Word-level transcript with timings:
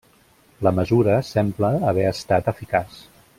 La 0.67 0.71
mesura 0.77 1.17
sembla 1.27 1.71
haver 1.91 2.07
estat 2.13 2.51
eficaç. 2.57 2.99